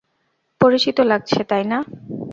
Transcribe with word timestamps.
পরিচিত 0.61 0.97
লাগছে 1.11 1.39
তাই 1.43 1.63
না? 1.71 1.77